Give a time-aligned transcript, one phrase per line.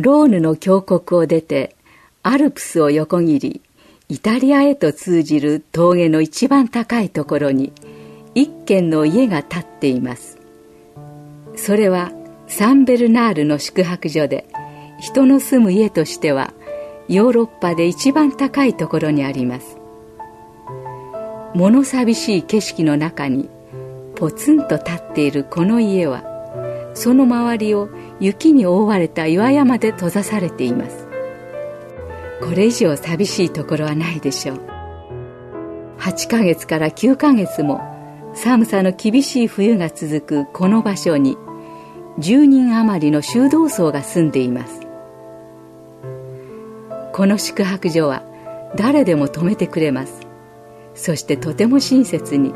[0.00, 1.76] ローヌの峡谷を出て
[2.22, 3.60] アルプスを横切り
[4.08, 7.70] イタリアへと通じる峠の一番高いところに
[8.34, 10.38] 一軒の家が建っています。
[11.54, 12.12] それは
[12.48, 14.46] サンベルナールの宿泊所で
[15.00, 16.54] 人の住む家としては
[17.08, 19.76] ヨーロッパで一番高いところにあります。
[21.54, 23.50] 物寂しい景色の中に
[24.16, 26.29] ポツンと立っているこの家は
[26.94, 31.06] その周りを雪に覆われた岩山で閉ざされています。
[32.42, 34.60] これ以上寂しいところはないでしょう。
[35.98, 37.80] 8ヶ月から9ヶ月も
[38.34, 41.36] 寒さの厳しい冬が続くこの場所に
[42.18, 44.80] 10人余りの修道僧が住んでいます。
[47.12, 48.22] この宿泊所は
[48.76, 50.20] 誰でも泊めてくれます。
[50.94, 52.54] そしてとても親切に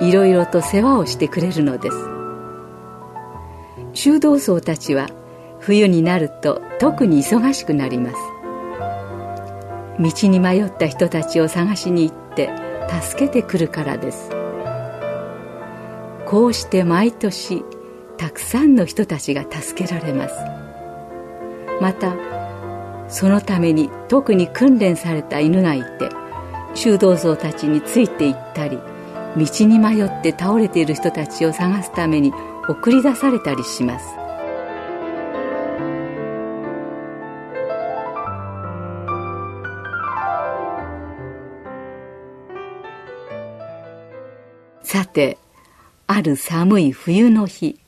[0.00, 2.19] いろいろと世話をしてくれるのです。
[3.92, 5.08] 修道僧たちは
[5.58, 8.16] 冬になると特に忙しくなります。
[9.98, 12.50] 道に迷った人たちを探しに行って
[13.02, 14.30] 助けてくるからです。
[16.26, 17.64] こうして毎年
[18.16, 20.34] たくさんの人たちが助けられます。
[21.80, 22.14] また
[23.08, 26.08] そのために特に訓練された犬がいて
[26.74, 28.78] 修道僧たちについて行ったり
[29.36, 32.32] 道に迷って倒れている人たちを探すために
[32.70, 34.14] 送り出されたりします。
[44.84, 45.38] さて
[46.06, 47.78] ある寒い冬の日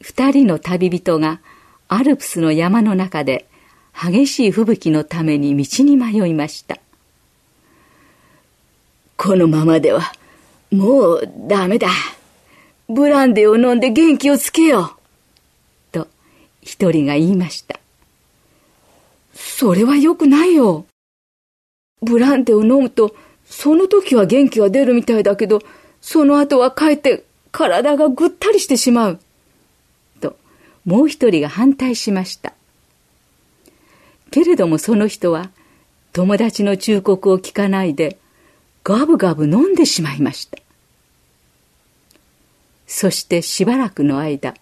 [0.00, 1.40] 二人の旅人が
[1.88, 3.46] アルプスの山の中で
[3.94, 6.78] 激しい吹雪のために道に迷いました。
[9.16, 10.12] このままでは
[10.70, 11.88] もうダメだ。
[12.88, 14.96] ブランデーを飲んで元気をつけよ
[15.90, 15.92] う。
[15.92, 16.08] と、
[16.60, 17.80] 一人が言いました。
[19.32, 20.86] それはよくないよ。
[22.02, 23.14] ブランデーを飲むと、
[23.46, 25.60] その時は元気が出るみたいだけど、
[26.00, 29.20] その後はかえって体がぐったりしてしまう。
[30.20, 30.36] と、
[30.84, 32.52] もう一人が反対しました。
[34.30, 35.50] けれどもその人は、
[36.12, 38.18] 友達の忠告を聞かないで、
[38.82, 40.58] ガブガブ飲んでしまいました。
[42.86, 44.54] そしてしばらくの間、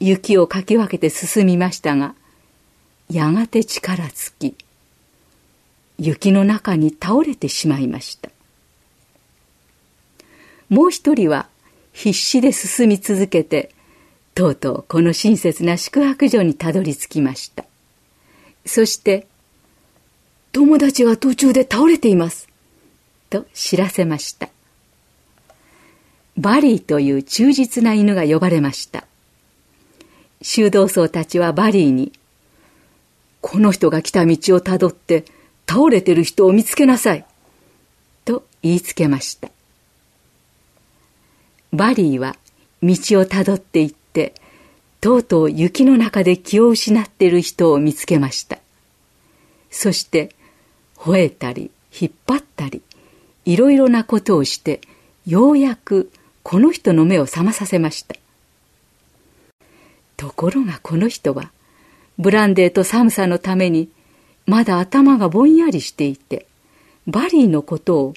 [0.00, 2.14] 雪をかき分けて進みましたが、
[3.10, 4.54] やがて力尽き、
[5.98, 8.30] 雪の中に倒れてしまいました。
[10.68, 11.48] もう一人は
[11.92, 13.70] 必死で進み続けて、
[14.34, 17.64] とうとうこの親切な宿泊所にたどり着きました。
[18.66, 19.26] そして、
[20.52, 22.48] 友達は途中で倒れています。
[23.30, 24.48] と知らせました。
[26.38, 29.06] バリーという忠実な犬が呼ばれました。
[30.42, 32.12] 修道僧たちはバリーに、
[33.40, 35.24] この人が来た道をたどって
[35.66, 37.24] 倒れてる人を見つけなさい。
[38.24, 39.50] と言いつけました。
[41.72, 42.36] バリーは
[42.82, 44.34] 道をたどって行って、
[45.00, 48.58] とうとう雪の中で気を失っている人を見つけました。
[49.70, 50.34] そして、
[50.96, 52.82] 吠えたり、引っ張ったり、
[53.44, 54.80] いろいろなことをして、
[55.26, 56.10] ようやく
[56.48, 58.14] この人の目を覚まさせました。
[60.16, 61.50] ところがこの人は
[62.20, 63.88] ブランデーと寒さのために
[64.46, 66.46] まだ頭がぼんやりしていて
[67.08, 68.14] バリーのことを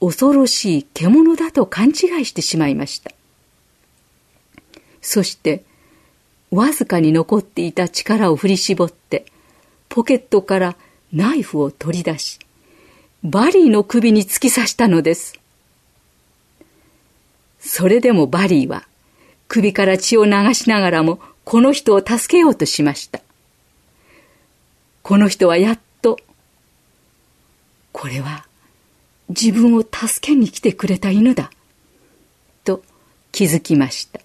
[0.00, 3.10] 恐ろしい獣だと勘違いしてしまいました。
[5.02, 5.64] そして
[6.50, 9.26] わずかに残っていた力を振り絞って
[9.90, 10.76] ポケットから
[11.12, 12.38] ナイフを取り出し
[13.22, 15.43] バリーの首に突き刺したのです。
[17.76, 18.86] それでもバリーは
[19.48, 23.20] 首から血を流しながらもこの人を助けようとしました。
[25.02, 26.20] この人はやっと、
[27.90, 28.46] これは
[29.28, 31.50] 自分を助けに来てくれた犬だ、
[32.62, 32.84] と
[33.32, 34.20] 気づきました。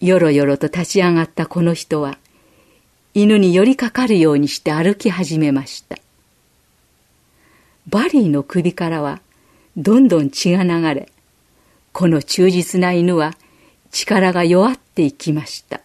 [0.00, 2.16] よろよろと立ち上がったこの人は、
[3.12, 5.98] 犬に寄りかかるようにして歩き始めました。
[7.86, 9.20] バリーの首からは、
[9.76, 11.08] どんどん血が流れ、
[11.92, 13.34] この忠実な犬は
[13.90, 15.80] 力が弱っていきました。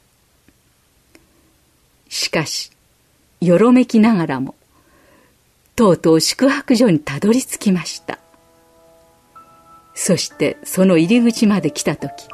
[2.09, 2.71] しかし、
[3.41, 4.55] よろめきながらも、
[5.75, 8.19] とうとう宿泊所にたどり着きました。
[9.93, 12.27] そしてその入り口まで来た時、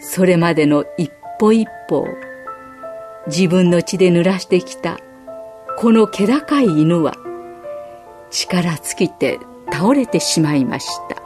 [0.00, 2.06] それまでの一歩一歩を
[3.26, 4.98] 自分の血で濡らしてきた
[5.76, 7.16] この気高い犬は
[8.30, 9.38] 力尽きて
[9.82, 11.16] 倒れてしまいました。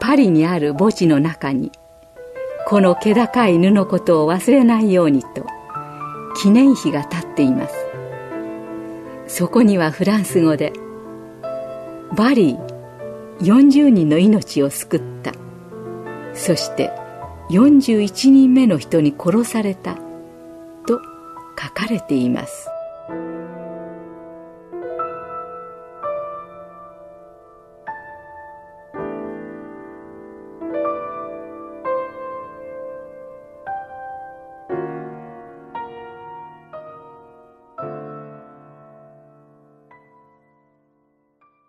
[0.00, 1.72] パリにある墓地の中に
[2.66, 5.46] この気高い犬のことを忘れないようにと
[6.42, 7.74] 記念碑が立っています。
[9.28, 10.74] そこにはフランス語で
[12.14, 15.32] 「バリー40人の命を救った」
[16.34, 16.90] そして
[17.48, 19.94] 41人目の人に殺された
[20.86, 21.00] と
[21.58, 22.68] 書かれています。